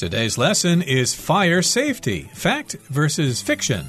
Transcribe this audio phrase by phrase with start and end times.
[0.00, 3.84] Today's lesson is fire safety fact versus fiction.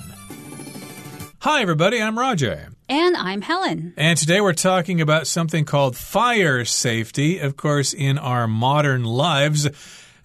[1.39, 2.73] Hi, everybody, I'm Roger.
[2.89, 3.93] And I'm Helen.
[3.95, 7.39] And today we're talking about something called fire safety.
[7.39, 9.69] Of course, in our modern lives,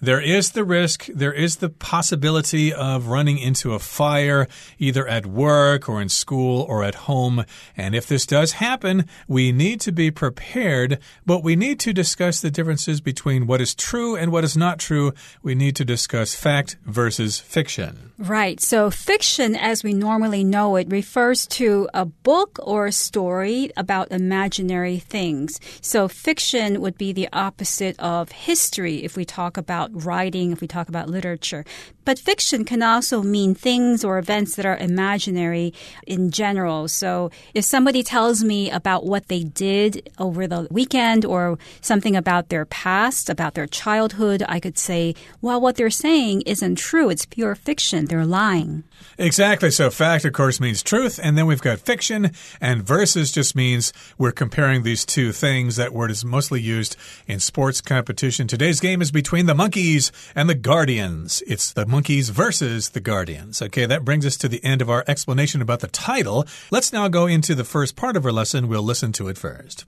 [0.06, 4.46] there is the risk, there is the possibility of running into a fire
[4.78, 7.44] either at work or in school or at home.
[7.76, 12.40] And if this does happen, we need to be prepared, but we need to discuss
[12.40, 15.12] the differences between what is true and what is not true.
[15.42, 18.12] We need to discuss fact versus fiction.
[18.18, 18.60] Right.
[18.60, 24.10] So, fiction, as we normally know it, refers to a book or a story about
[24.10, 25.60] imaginary things.
[25.82, 30.68] So, fiction would be the opposite of history if we talk about writing, if we
[30.68, 31.64] talk about literature.
[32.04, 35.74] But fiction can also mean things or events that are imaginary
[36.06, 36.86] in general.
[36.86, 42.48] So if somebody tells me about what they did over the weekend or something about
[42.48, 47.10] their past, about their childhood, I could say, well, what they're saying isn't true.
[47.10, 48.04] It's pure fiction.
[48.04, 48.84] They're lying.
[49.18, 49.70] Exactly.
[49.70, 51.18] So fact, of course, means truth.
[51.22, 55.76] And then we've got fiction, and versus just means we're comparing these two things.
[55.76, 58.46] That word is mostly used in sports competition.
[58.46, 61.42] Today's game is between the Monkeys and the Guardians.
[61.46, 63.60] It's the Monkeys versus the Guardians.
[63.60, 66.46] Okay, that brings us to the end of our explanation about the title.
[66.70, 68.68] Let's now go into the first part of our lesson.
[68.68, 69.84] We'll listen to it first.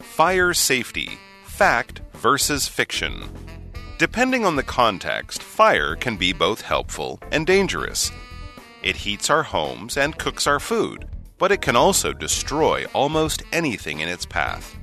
[0.00, 1.12] Fire safety
[1.46, 3.30] fact versus fiction.
[3.96, 8.10] Depending on the context, fire can be both helpful and dangerous.
[8.82, 14.00] It heats our homes and cooks our food, but it can also destroy almost anything
[14.00, 14.76] in its path.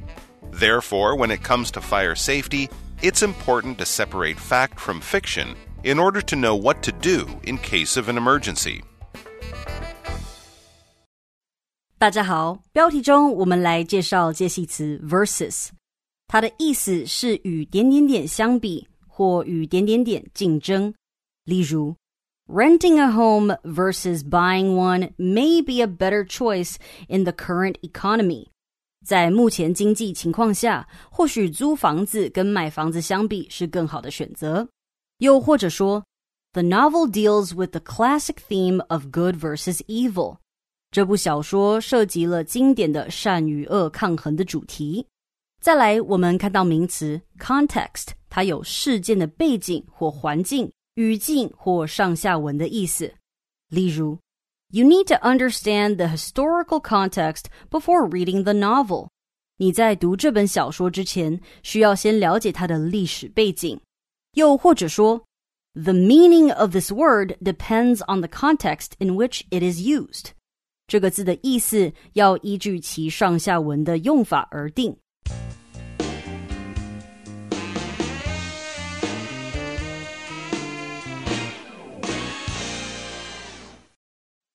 [0.58, 2.68] Therefore, when it comes to fire safety,
[3.02, 7.58] it's important to separate fact from fiction in order to know what to do in
[7.58, 8.82] case of an emergency.
[11.98, 15.68] 大家好，标题中我们来介绍介系词 versus，
[16.28, 20.92] 它的意思是与点点点相比或与点点点竞争。
[21.44, 21.96] 例如，
[22.46, 26.76] renting a home versus buying one may be a better choice
[27.08, 28.48] in the current economy。
[29.05, 34.67] 在目前经济情况下，或许租房子跟买房子相比是更好的选择。
[35.19, 36.03] 又或者说
[36.53, 40.37] ，The novel deals with the classic theme of good versus evil。
[40.91, 45.05] 这部小说涉及了经典的善与恶抗衡的主题。
[45.61, 53.13] 再来，我们看到名词 context，它有事件的背景或环境、语境或上下文的意思。
[53.69, 54.17] 例如。
[54.70, 59.08] You need to understand the historical context before reading the novel.
[59.58, 63.80] 你在读这本小说之前，需要先了解它的历史背景。
[64.32, 65.22] 又或者说，
[65.74, 70.30] The meaning of this word depends on the context in which it is used.
[70.86, 74.96] 这个字的意思要依据其上下文的用法而定。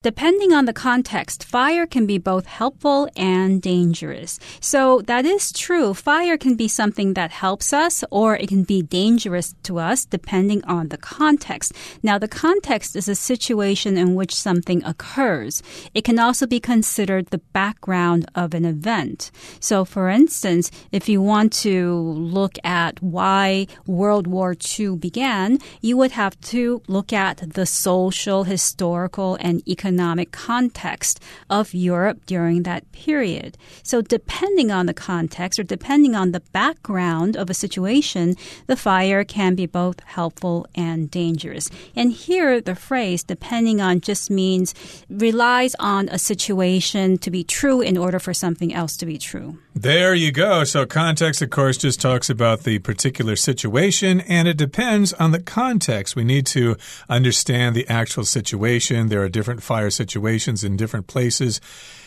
[0.05, 4.39] Depending on the context, fire can be both helpful and dangerous.
[4.61, 5.95] So that is true.
[5.95, 10.63] Fire can be something that helps us or it can be dangerous to us depending
[10.65, 11.73] on the context.
[12.03, 15.63] Now, the context is a situation in which something occurs.
[15.95, 19.31] It can also be considered the background of an event.
[19.59, 25.97] So, for instance, if you want to look at why World War II began, you
[25.97, 32.65] would have to look at the social, historical, and economic economic context of Europe during
[32.65, 33.57] that period.
[33.85, 38.35] So, depending on the context or depending on the background of a situation,
[38.67, 41.71] the fire can be both helpful and dangerous.
[41.95, 44.75] And here, the phrase depending on just means
[45.09, 49.59] relies on a situation to be true in order for something else to be true.
[49.77, 50.65] There you go.
[50.65, 55.43] So, context, of course, just talks about the particular situation, and it depends on the
[55.43, 56.17] context.
[56.17, 56.77] We need to
[57.09, 59.09] understand the actual situation.
[59.09, 61.61] There are different fire situations in different places.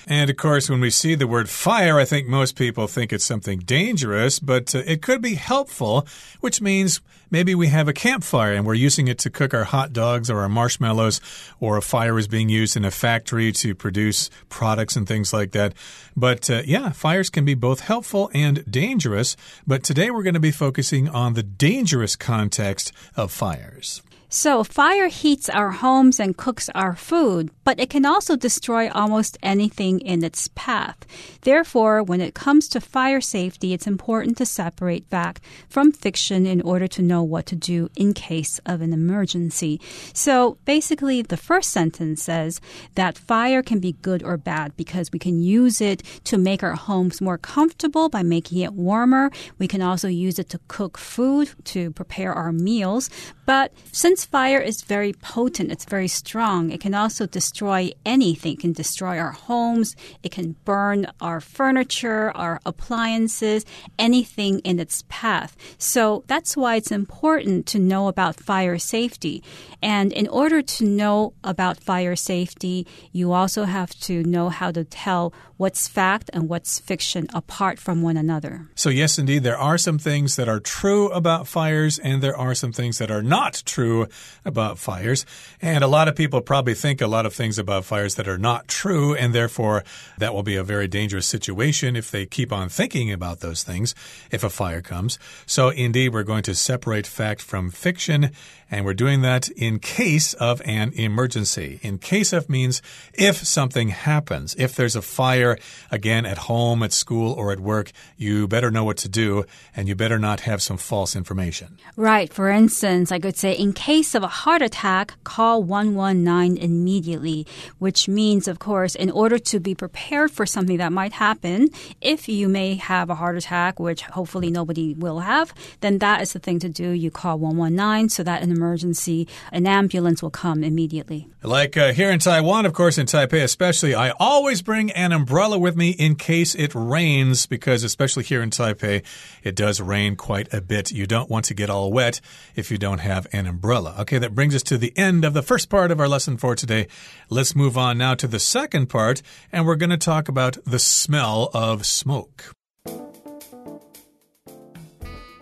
[0.09, 3.25] And of course, when we see the word fire, I think most people think it's
[3.25, 6.07] something dangerous, but uh, it could be helpful,
[6.39, 9.91] which means maybe we have a campfire and we're using it to cook our hot
[9.91, 11.19] dogs or our marshmallows,
[11.59, 15.51] or a fire is being used in a factory to produce products and things like
[15.51, 15.73] that.
[16.15, 19.35] But uh, yeah, fires can be both helpful and dangerous.
[19.65, 24.01] But today we're going to be focusing on the dangerous context of fires.
[24.29, 29.37] So, fire heats our homes and cooks our food, but it can also destroy almost
[29.41, 30.97] anything in its path.
[31.43, 36.61] Therefore, when it comes to fire safety, it's important to separate fact from fiction in
[36.61, 39.79] order to know what to do in case of an emergency.
[40.11, 42.59] So, basically, the first sentence says
[42.95, 46.75] that fire can be good or bad because we can use it to make our
[46.75, 49.31] homes more comfortable by making it warmer.
[49.57, 53.09] We can also use it to cook food, to prepare our meals.
[53.45, 58.53] But since fire is very potent, it's very strong, it can also destroy anything.
[58.53, 63.65] It can destroy our homes, it can burn our furniture, our appliances,
[63.99, 65.55] anything in its path.
[65.77, 69.43] So that's why it's important to know about fire safety.
[69.81, 74.83] And in order to know about fire safety, you also have to know how to
[74.83, 78.67] tell what's fact and what's fiction apart from one another.
[78.75, 82.55] So, yes, indeed, there are some things that are true about fires, and there are
[82.55, 84.06] some things that are not true
[84.45, 85.25] about fires.
[85.61, 88.37] And a lot of people probably think a lot of things about fires that are
[88.37, 89.83] not true, and therefore
[90.17, 93.95] that will be a very dangerous situation if they keep on thinking about those things
[94.31, 95.19] if a fire comes.
[95.45, 98.31] So, indeed, we're going to separate fact from fiction,
[98.69, 101.79] and we're doing that in case of an emergency.
[101.81, 102.81] In case of means
[103.13, 105.57] if something happens, if there's a fire
[105.91, 109.87] again, at home, at school, or at work, you better know what to do and
[109.87, 111.77] you better not have some false information.
[111.95, 112.31] Right.
[112.31, 117.47] For instance, I could say, in case of a heart attack, call 119 immediately,
[117.79, 121.69] which means, of course, in order to be prepared for something that might happen,
[122.01, 126.33] if you may have a heart attack, which hopefully nobody will have, then that is
[126.33, 126.89] the thing to do.
[126.89, 131.29] You call 119 so that an emergency, an ambulance will come immediately.
[131.43, 135.57] Like uh, here in Taiwan, of course, in Taipei especially, I always bring an umbrella
[135.59, 139.03] with me in case it rains, because especially here in Taipei,
[139.43, 140.91] it does rain quite a bit.
[140.91, 142.19] You don't want to get all wet
[142.55, 143.95] if you don't have an umbrella.
[143.99, 146.55] Okay, that brings us to the end of the first part of our lesson for
[146.55, 146.87] today.
[147.29, 149.21] Let's move on now to the second part,
[149.51, 152.51] and we're going to talk about the smell of smoke.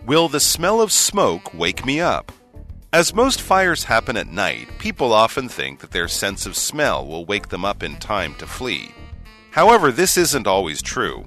[0.06, 2.30] Will the smell of smoke wake me up?
[2.93, 7.25] As most fires happen at night, people often think that their sense of smell will
[7.25, 8.91] wake them up in time to flee.
[9.51, 11.25] However, this isn't always true.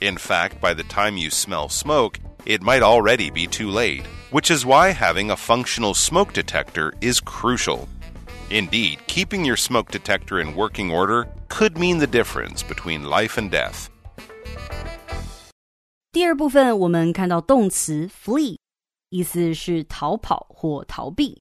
[0.00, 4.50] In fact, by the time you smell smoke, it might already be too late, which
[4.50, 7.88] is why having a functional smoke detector is crucial.
[8.50, 13.50] Indeed, keeping your smoke detector in working order could mean the difference between life and
[13.50, 13.90] death.
[16.12, 18.58] 第二部分，我们看到动词 flee
[19.10, 21.40] 意思是逃跑或逃避。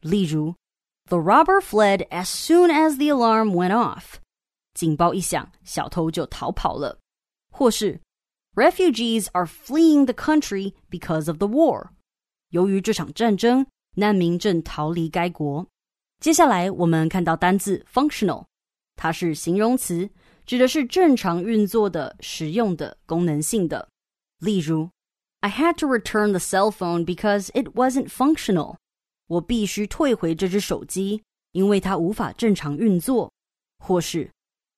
[0.00, 0.54] 例如，
[1.06, 4.16] The robber fled as soon as the alarm went off。
[4.74, 6.98] 警报一响，小偷就逃跑了。
[7.50, 8.00] 或是，
[8.54, 11.88] Refugees are fleeing the country because of the war。
[12.50, 13.66] 由于这场战争，
[13.96, 15.66] 难民正逃离该国。
[16.20, 18.44] 接下来我们看到单字 functional，
[18.96, 20.08] 它是形容词，
[20.46, 23.88] 指的是正常运作的、实用的、功能性的。
[24.38, 24.88] 例如
[25.40, 28.76] I had to return the cell phone because it wasn't functional.
[29.26, 31.22] 我必须退回这只手机，
[31.52, 33.30] 因为它无法正常运作。
[33.78, 34.30] 或是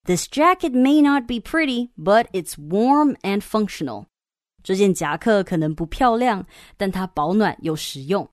[0.04, 4.06] This jacket may not be pretty, but it's warm and functional.
[4.64, 8.28] 这件夹克可能不漂亮，但它保暖又实用。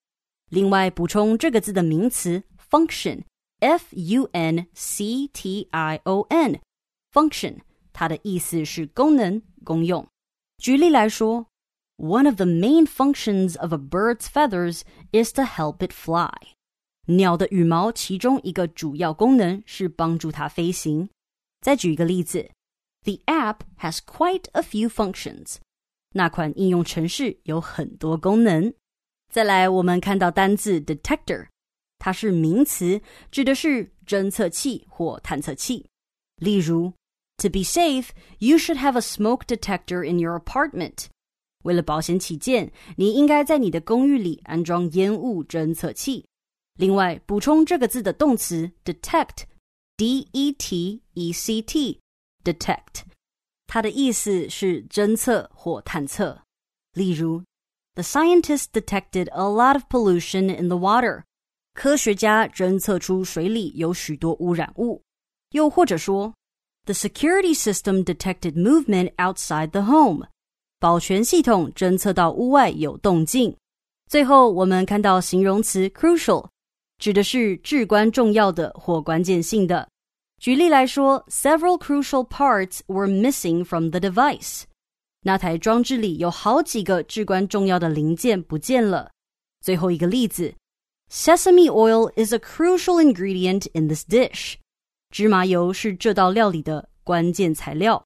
[0.49, 7.59] 另外，补充这个字的名词 function，f u n c t i o n，function，
[7.91, 10.07] 它的意思是功能、功用。
[10.57, 11.45] 举例来说。
[11.97, 14.81] one of the main functions of a bird's feathers
[15.11, 16.31] is to help it fly.
[17.07, 21.09] 鸟的羽毛其中一个主要功能是帮助它飞行。
[21.61, 22.51] 再举一个例子，
[23.03, 25.57] The app has quite a few functions.
[26.13, 28.73] 那款应用程式有很多功能。
[29.31, 31.47] 再来，我们看到单字 detector，
[31.99, 33.01] 它是名词，
[33.31, 35.89] 指的是侦测器或探测器。
[36.37, 36.93] 例如，
[37.39, 41.07] To be safe, you should have a smoke detector in your apartment.
[41.63, 46.25] 为了保险起见，你应该在你的公寓里安装烟雾侦测器。
[46.75, 53.03] 另外，补充这个字的动词 detect，d e t e c t，detect，
[53.67, 56.41] 它的意思是侦测或探测。
[56.93, 57.43] 例如，
[57.95, 61.23] The scientists detected a lot of pollution in the water。
[61.73, 65.01] 科学家侦测出水里有许多污染物。
[65.51, 66.33] 又或者说，
[66.85, 70.27] The security system detected movement outside the home。
[70.80, 73.54] 保全系统侦测到屋外有动静。
[74.08, 76.46] 最后，我们看到形容词 crucial，
[76.98, 79.88] 指的是至关重要的或关键性的。
[80.40, 84.62] 举例来说，several crucial parts were missing from the device。
[85.22, 89.10] 那台装置里有好几个至关重要的零件不见了。
[89.60, 90.54] 最后一个例子
[91.10, 94.54] Sesame oil is a crucial ingredient in this dish.
[95.10, 98.04] 芝麻油是这道料理的关键材料。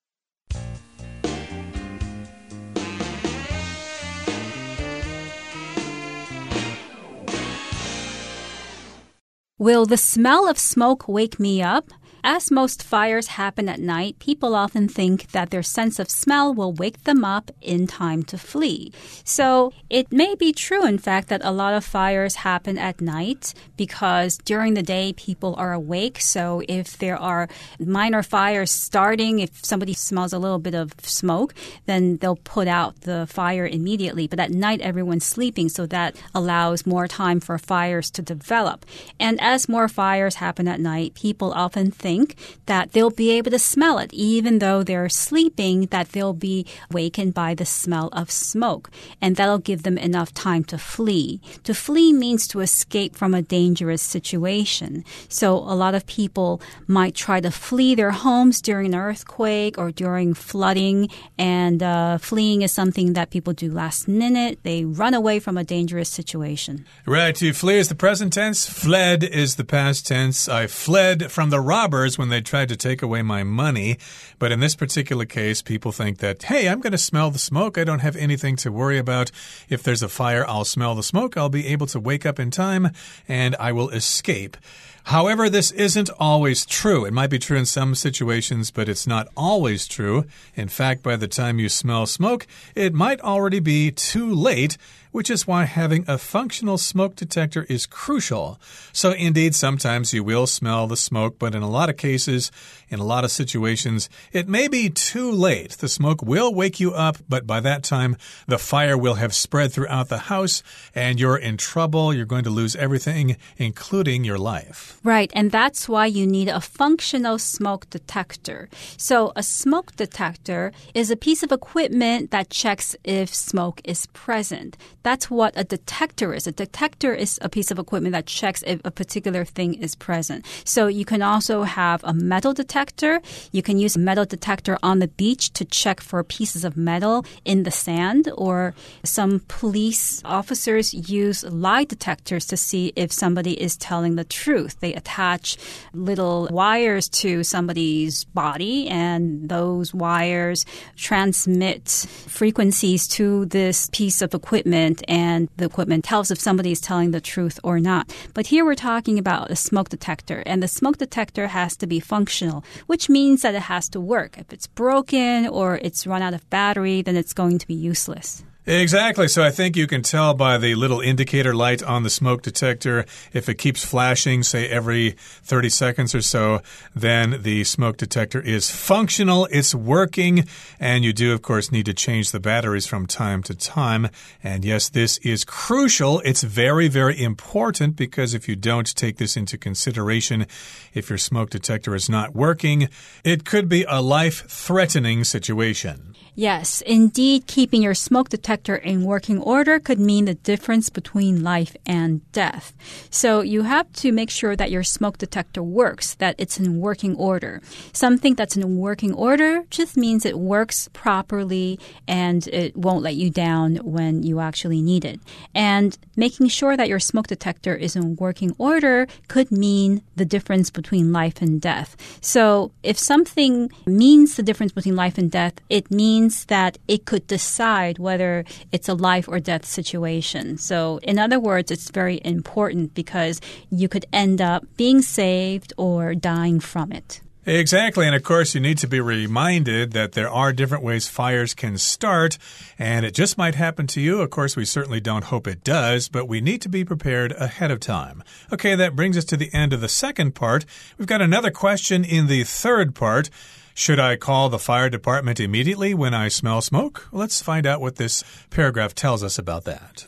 [9.62, 11.92] Will the smell of smoke wake me up?
[12.24, 16.72] As most fires happen at night, people often think that their sense of smell will
[16.72, 18.92] wake them up in time to flee.
[19.24, 23.54] So it may be true, in fact, that a lot of fires happen at night
[23.76, 26.20] because during the day people are awake.
[26.20, 27.48] So if there are
[27.80, 31.54] minor fires starting, if somebody smells a little bit of smoke,
[31.86, 34.28] then they'll put out the fire immediately.
[34.28, 38.86] But at night everyone's sleeping, so that allows more time for fires to develop.
[39.18, 43.50] And as more fires happen at night, people often think think that they'll be able
[43.50, 48.31] to smell it, even though they're sleeping, that they'll be wakened by the smell of
[48.31, 48.90] smoke.
[49.23, 51.40] And that'll give them enough time to flee.
[51.69, 55.04] To flee means to escape from a dangerous situation.
[55.28, 59.90] So a lot of people might try to flee their homes during an earthquake or
[59.90, 61.09] during flooding.
[61.38, 64.59] And uh, fleeing is something that people do last minute.
[64.62, 66.85] They run away from a dangerous situation.
[67.07, 67.35] Right.
[67.37, 68.69] To flee is the present tense.
[68.69, 70.49] Fled is the past tense.
[70.49, 73.99] I fled from the robber when they tried to take away my money.
[74.38, 77.78] But in this particular case, people think that, hey, I'm going to smell the smoke.
[77.78, 79.30] I don't have anything to worry about.
[79.68, 81.37] If there's a fire, I'll smell the smoke.
[81.37, 82.90] I'll be able to wake up in time
[83.28, 84.56] and I will escape.
[85.04, 87.04] However, this isn't always true.
[87.04, 90.25] It might be true in some situations, but it's not always true.
[90.54, 94.78] In fact, by the time you smell smoke, it might already be too late
[95.12, 98.59] which is why having a functional smoke detector is crucial.
[98.92, 102.50] So, indeed, sometimes you will smell the smoke, but in a lot of cases,
[102.88, 105.73] in a lot of situations, it may be too late.
[105.73, 108.16] The smoke will wake you up, but by that time,
[108.49, 110.62] the fire will have spread throughout the house
[110.94, 112.12] and you're in trouble.
[112.12, 114.91] You're going to lose everything, including your life.
[115.04, 118.68] Right, and that's why you need a functional smoke detector.
[118.97, 124.76] So, a smoke detector is a piece of equipment that checks if smoke is present.
[125.02, 126.47] That's what a detector is.
[126.47, 130.47] A detector is a piece of equipment that checks if a particular thing is present.
[130.64, 133.21] So you can also have a metal detector.
[133.50, 137.26] You can use a metal detector on the beach to check for pieces of metal
[137.44, 143.76] in the sand, or some police officers use lie detectors to see if somebody is
[143.76, 144.78] telling the truth.
[144.78, 145.56] They attach
[145.92, 150.64] little wires to somebody's body, and those wires
[150.96, 157.11] transmit frequencies to this piece of equipment and the equipment tells if somebody is telling
[157.11, 158.14] the truth or not.
[158.34, 162.00] But here we're talking about a smoke detector and the smoke detector has to be
[162.00, 164.38] functional, which means that it has to work.
[164.38, 168.44] If it's broken or it's run out of battery, then it's going to be useless.
[168.64, 169.26] Exactly.
[169.26, 173.04] So I think you can tell by the little indicator light on the smoke detector.
[173.33, 176.61] If it keeps flashing, say every 30 seconds or so,
[176.95, 180.47] then the smoke detector is functional, it's working,
[180.78, 184.09] and you do, of course, need to change the batteries from time to time.
[184.45, 186.21] And yes, this is crucial.
[186.21, 190.47] It's very, very important because if you don't take this into consideration,
[190.95, 192.88] if your smoke detector is not working,
[193.25, 196.12] it could be a life threatening situation.
[196.34, 201.76] Yes, indeed, keeping your smoke detector in working order could mean the difference between life
[201.84, 202.72] and death.
[203.10, 207.14] So you have to make sure that your smoke detector works, that it's in working
[207.16, 207.60] order.
[207.92, 213.28] Something that's in working order just means it works properly and it won't let you
[213.28, 215.20] down when you actually need it.
[215.54, 220.70] And making sure that your smoke detector is in working order could mean the difference
[220.70, 221.94] between life and death.
[222.22, 227.04] So if something means the difference between life and death, it means means that it
[227.04, 230.56] could decide whether it's a life or death situation.
[230.56, 236.14] So, in other words, it's very important because you could end up being saved or
[236.14, 237.20] dying from it.
[237.44, 238.06] Exactly.
[238.06, 241.76] And of course, you need to be reminded that there are different ways fires can
[241.76, 242.38] start,
[242.78, 244.20] and it just might happen to you.
[244.20, 247.72] Of course, we certainly don't hope it does, but we need to be prepared ahead
[247.72, 248.22] of time.
[248.52, 250.64] Okay, that brings us to the end of the second part.
[250.98, 253.28] We've got another question in the third part.
[253.74, 257.08] Should I call the fire department immediately when I smell smoke?
[257.10, 260.06] Let's find out what this paragraph tells us about that.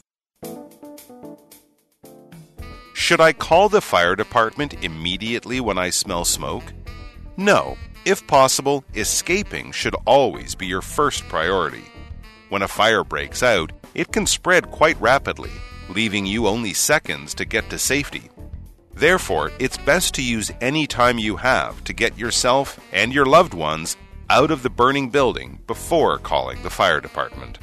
[2.93, 6.65] Should I call the fire department immediately when I smell smoke?
[7.37, 7.77] No.
[8.05, 11.85] If possible, escaping should always be your first priority.
[12.51, 15.53] When a fire breaks out, it can spread quite rapidly,
[15.89, 18.31] leaving you only seconds to get to safety.
[18.95, 23.55] Therefore, it's best to use any time you have to get yourself and your loved
[23.55, 23.97] ones
[24.31, 27.59] out of the burning building before calling the fire department.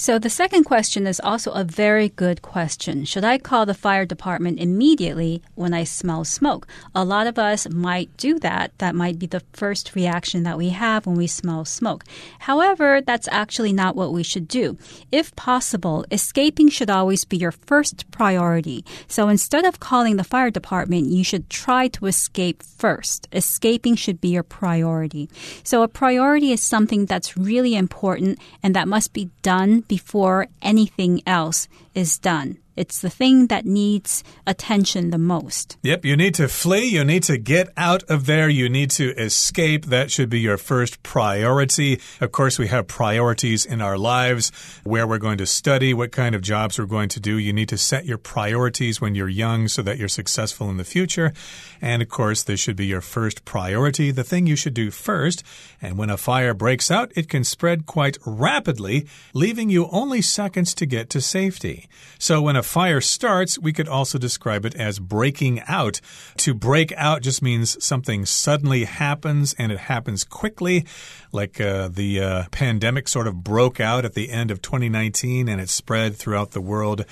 [0.00, 3.04] So the second question is also a very good question.
[3.04, 6.68] Should I call the fire department immediately when I smell smoke?
[6.94, 8.70] A lot of us might do that.
[8.78, 12.04] That might be the first reaction that we have when we smell smoke.
[12.38, 14.78] However, that's actually not what we should do.
[15.10, 18.84] If possible, escaping should always be your first priority.
[19.08, 23.26] So instead of calling the fire department, you should try to escape first.
[23.32, 25.28] Escaping should be your priority.
[25.64, 31.22] So a priority is something that's really important and that must be done before anything
[31.26, 32.58] else is done.
[32.78, 35.76] It's the thing that needs attention the most.
[35.82, 36.84] Yep, you need to flee.
[36.84, 38.48] You need to get out of there.
[38.48, 39.86] You need to escape.
[39.86, 42.00] That should be your first priority.
[42.20, 44.52] Of course, we have priorities in our lives
[44.84, 47.36] where we're going to study, what kind of jobs we're going to do.
[47.36, 50.84] You need to set your priorities when you're young so that you're successful in the
[50.84, 51.32] future.
[51.80, 55.42] And of course, this should be your first priority, the thing you should do first.
[55.82, 60.74] And when a fire breaks out, it can spread quite rapidly, leaving you only seconds
[60.74, 61.88] to get to safety.
[62.18, 66.00] So when a fire starts, we could also describe it as breaking out.
[66.36, 70.84] To break out just means something suddenly happens and it happens quickly,
[71.32, 75.60] like uh, the uh, pandemic sort of broke out at the end of 2019 and
[75.60, 77.06] it spread throughout the world.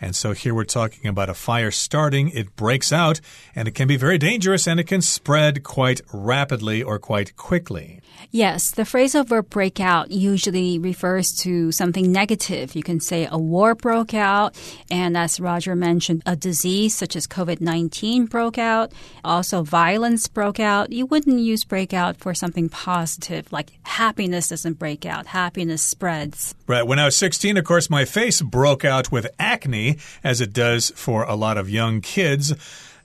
[0.00, 3.20] And so here we're talking about a fire starting, it breaks out,
[3.54, 8.00] and it can be very dangerous and it can spread quite rapidly or quite quickly.
[8.30, 12.76] Yes, the phrasal verb break out usually refers to something negative.
[12.76, 14.54] You can say a war broke out,
[14.90, 18.92] and as Roger mentioned, a disease such as COVID 19 broke out.
[19.24, 20.92] Also, violence broke out.
[20.92, 26.54] You wouldn't use break out for something positive, like happiness doesn't break out, happiness spreads.
[26.66, 26.86] Right.
[26.86, 29.89] When I was 16, of course, my face broke out with acne,
[30.22, 32.54] as it does for a lot of young kids.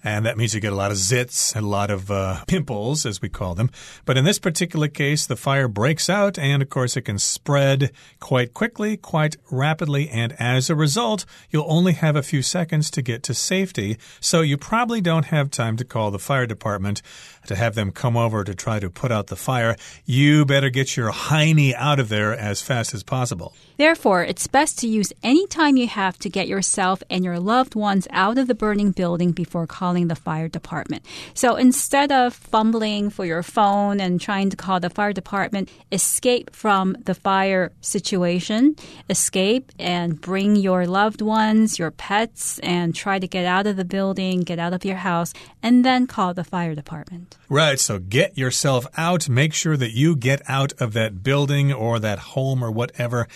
[0.06, 3.08] And that means you get a lot of zits and a lot of uh, pimples,
[3.08, 3.72] as we call them.
[4.06, 7.92] But in this particular case, the fire breaks out, and of course, it can spread
[8.20, 10.08] quite quickly, quite rapidly.
[10.10, 13.98] And as a result, you'll only have a few seconds to get to safety.
[14.20, 17.02] So you probably don't have time to call the fire department
[17.48, 19.76] to have them come over to try to put out the fire.
[20.06, 23.54] You better get your hiney out of there as fast as possible.
[23.78, 27.76] Therefore, it's best to use any time you have to get yourself and your loved
[27.76, 31.06] ones out of the burning building before calling the fire department.
[31.34, 36.56] So instead of fumbling for your phone and trying to call the fire department, escape
[36.56, 38.76] from the fire situation,
[39.10, 43.86] escape and bring your loved ones, your pets, and try to get out of the
[43.86, 47.35] building, get out of your house, and then call the fire department.
[47.48, 49.30] Right, so get yourself out.
[49.30, 53.28] Make sure that you get out of that building or that home or whatever.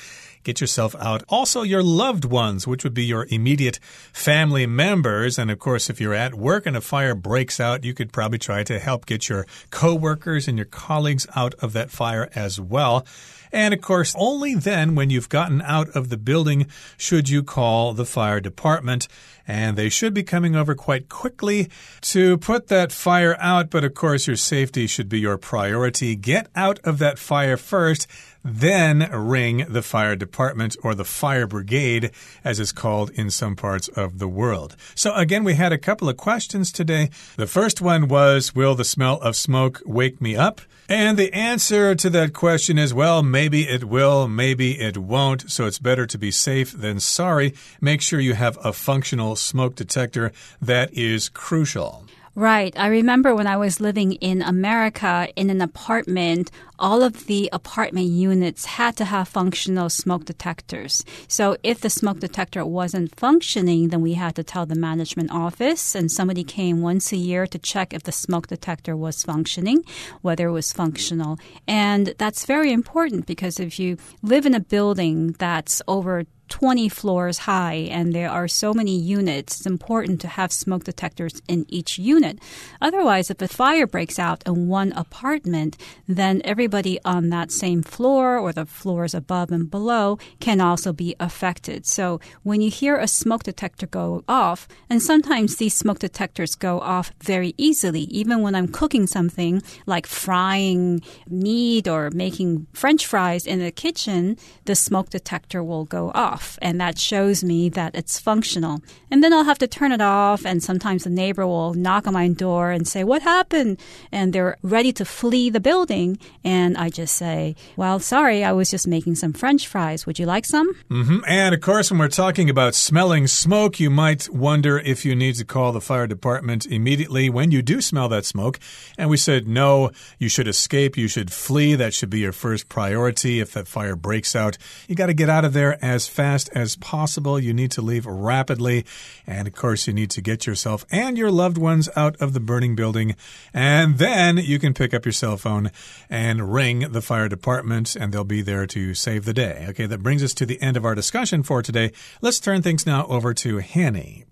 [0.44, 1.24] Get yourself out.
[1.28, 3.78] Also, your loved ones, which would be your immediate
[4.14, 5.38] family members.
[5.38, 8.40] And of course, if you're at work and a fire breaks out, you could probably
[8.40, 13.06] try to help get your coworkers and your colleagues out of that fire as well.
[13.52, 17.94] And of course, only then, when you've gotten out of the building, should you call
[17.94, 19.08] the fire department.
[19.48, 21.70] And they should be coming over quite quickly
[22.02, 23.72] to put that fire out.
[23.72, 26.16] But of course, your safety should be your priority.
[26.16, 28.06] Get out of that fire first
[28.44, 32.12] then ring the fire department or the fire brigade,
[32.44, 34.76] as it's called in some parts of the world.
[34.96, 37.10] So, again, we had a couple of questions today.
[37.36, 40.62] The first one was Will the smell of smoke wake me up?
[40.88, 45.52] And the answer to that question is well, maybe it will, maybe it won't.
[45.52, 47.54] So, it's better to be safe than sorry.
[47.82, 50.32] Make sure you have a functional smoke detector.
[50.62, 52.06] That is crucial.
[52.36, 52.74] Right.
[52.80, 58.08] I remember when I was living in America in an apartment, all of the apartment
[58.08, 61.04] units had to have functional smoke detectors.
[61.28, 65.94] So if the smoke detector wasn't functioning, then we had to tell the management office,
[65.94, 69.84] and somebody came once a year to check if the smoke detector was functioning,
[70.22, 71.38] whether it was functional.
[71.68, 77.40] And that's very important because if you live in a building that's over 20 floors
[77.40, 81.98] high and there are so many units, it's important to have smoke detectors in each
[81.98, 82.40] unit.
[82.82, 86.69] Otherwise, if a fire breaks out in one apartment, then everybody
[87.06, 91.86] on that same floor or the floors above and below can also be affected.
[91.86, 96.80] So when you hear a smoke detector go off, and sometimes these smoke detectors go
[96.80, 103.46] off very easily, even when I'm cooking something like frying meat or making french fries
[103.46, 107.96] in the kitchen, the smoke detector will go off off, and that shows me that
[107.96, 108.76] it's functional.
[109.12, 112.14] And then I'll have to turn it off, and sometimes the neighbor will knock on
[112.14, 113.80] my door and say, What happened?
[114.12, 116.10] And they're ready to flee the building.
[116.44, 120.06] and I just say, Well, sorry, I was just making some french fries.
[120.06, 120.68] Would you like some?
[120.90, 121.22] Mm -hmm.
[121.28, 125.38] And of course, when we're talking about smelling smoke, you might wonder if you need
[125.38, 128.60] to call the fire department immediately when you do smell that smoke.
[128.98, 131.78] And we said, No, you should escape, you should flee.
[131.78, 133.40] That should be your first priority.
[133.40, 136.76] If that fire breaks out, you got to get out of there as fast as
[136.76, 137.40] possible.
[137.40, 138.86] You need to leave rapidly.
[139.28, 142.40] And of course, you need to get yourself and your loved ones out of the
[142.40, 143.16] burning building.
[143.54, 145.72] And then you can pick up your cell phone
[146.10, 149.67] and ring the fire department, and they'll be there to save the day.
[149.71, 151.93] Okay, that brings us to the end of our discussion for today.
[152.21, 154.25] Let's turn things now over to Hanny.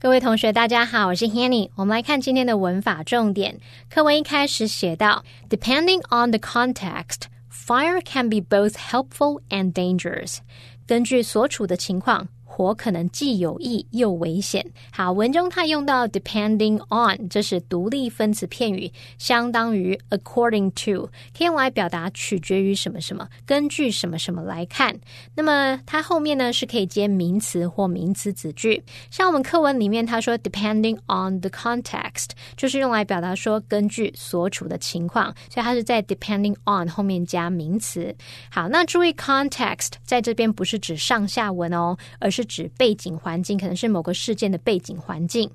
[0.00, 1.70] 各位同学，大家好，我是 Hanny。
[1.76, 3.58] 我们来看今天的文法重点。
[3.88, 10.40] 课文一开始写到，Depending on the context, fire can be both helpful and dangerous。
[10.89, 12.27] 根据所处的情况。
[12.51, 14.65] 火可能既有益又危险。
[14.91, 21.05] 好，文中它用到 depending on，这是独立分词片语，相当于 according to，
[21.37, 24.99] 可以用来表达取决于什么什么，根据什么什么来看。
[25.35, 28.83] 那么它后面呢是可以接名词或名词子句。
[29.11, 38.13] 像我们课文里面他说 depending on the context，就是用来表达说根据所处的情况，所以它是在 depending on 后面加名词。
[38.49, 45.50] 好，那注意 context 在这边不是指上下文哦，而是指背景环境，可能是某个事件的背景环境。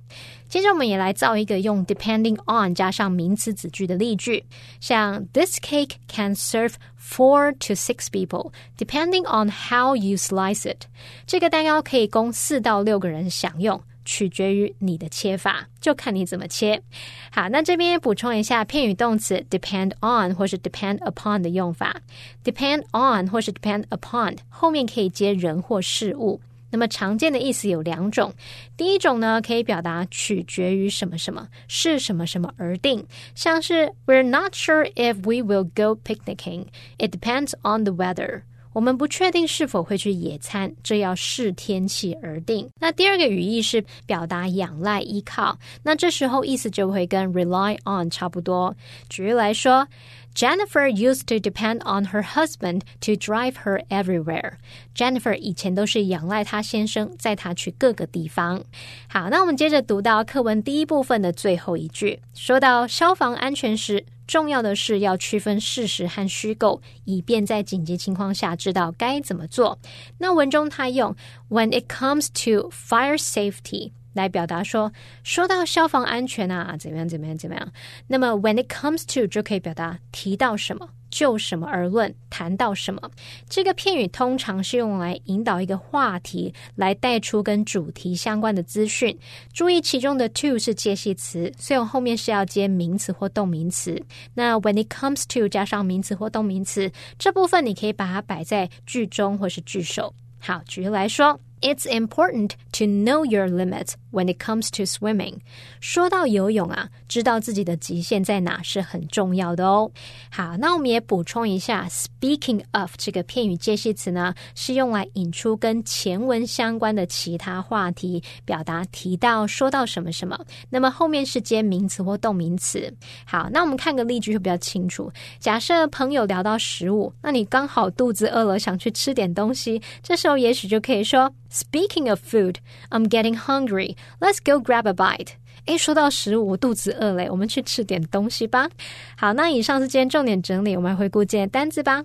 [0.47, 4.45] 接着，我们也来造一个用 depending on 加上名词子句的例句，
[4.79, 10.85] 像 This cake can serve four to six people, depending on how you slice it。
[11.25, 13.81] 这个蛋糕可以供四到六个人享用。
[14.05, 16.81] 取决于你的切法，就看你怎么切。
[17.29, 21.95] 好，那这边补充一下片语动词 depend on 或是 depend upon 的用法。
[22.43, 26.41] depend on 或是 depend upon 后面可以接人或事物。
[26.74, 28.34] 那么常见的意思有两种。
[28.76, 33.06] 第一种呢，可以表达取决于什么什么，是什么什么而定，
[33.36, 36.66] 像是 We're not sure if we will go picnicking.
[36.98, 38.42] It depends on the weather.
[38.74, 42.68] 我们不确定是否会去野餐，这要视天气而定。
[42.78, 48.76] 那第二个语义是表达仰赖、依靠，那这时候意思就会跟 rely on 差不多。
[49.08, 49.86] 举例来说
[50.34, 54.54] ，Jennifer used to depend on her husband to drive her everywhere。
[54.94, 58.62] Jennifer 以前都是仰赖她先生载她去各个地方。
[59.08, 64.04] 好，那我们接着读到课文第一部分的最后一句，说到消防安全时。
[64.26, 69.78] 重要的是要区分事实和虚构，以便在紧急情况下知道该怎么做。
[70.18, 71.14] 那文中他用
[71.48, 77.72] "When it comes to fire safety" 来表达说，说到消防安全啊，怎么样怎么样怎么样。
[78.06, 80.90] 那么 "When it comes to" 就可以表达提到什么。
[81.14, 83.00] 就什么而论，谈到什么，
[83.48, 89.16] 这个片语通常是用来引导一个话题，来带出跟主题相关的资讯。
[89.52, 93.96] 注意其中的 to 是介系词，所以我后面是要接名词或动名词。
[94.34, 100.12] 那 when it comes to 加上名词或动名词，这部分你可以把它摆在句中或是句首。
[100.40, 101.38] 好，举例来说。
[101.64, 105.36] It's important to know your limits when it comes to swimming。
[105.80, 109.90] 说到游泳啊，知道自己的极限在哪是很重要的哦。
[110.30, 120.38] 好，那我们也补充一下，speaking of 这个片语介系词呢，是用来引出跟前文相关的其他话题，表达提到、说到什么什么。
[120.68, 122.94] 那么后面是接名词或动名词。
[123.24, 125.10] 好，那我们看个例句会比较清楚。
[125.40, 131.32] 假设朋友聊到食物，那你刚好肚子饿了，想去吃点东西，这时候也许就可以说。
[131.53, 133.95] Speaking of food, I'm getting hungry.
[134.19, 135.33] Let's go grab a bite.
[135.65, 138.69] 诶，说到食物，我肚子饿嘞，我们去吃点东西吧。
[139.17, 142.03] 好，那以上是今天重点整理，我们来回顾今天单词吧。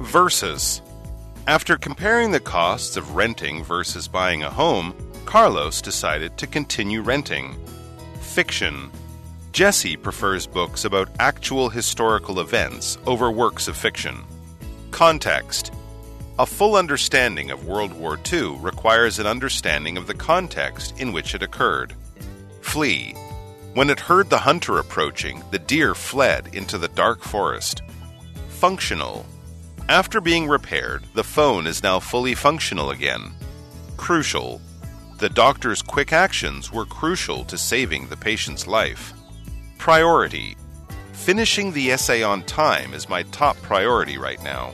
[0.00, 0.80] Versus.
[1.46, 4.92] After comparing the costs of renting versus buying a home,
[5.24, 7.54] Carlos decided to continue renting.
[8.20, 8.90] Fiction.
[9.52, 14.22] Jesse prefers books about actual historical events over works of fiction.
[14.90, 15.72] Context.
[16.39, 21.35] A full understanding of World War II requires an understanding of the context in which
[21.35, 21.93] it occurred.
[22.61, 23.13] Flee.
[23.75, 27.83] When it heard the hunter approaching, the deer fled into the dark forest.
[28.49, 29.27] Functional.
[29.89, 33.31] After being repaired, the phone is now fully functional again.
[33.95, 34.59] Crucial.
[35.19, 39.13] The doctor's quick actions were crucial to saving the patient's life.
[39.77, 40.57] Priority.
[41.11, 44.73] Finishing the essay on time is my top priority right now.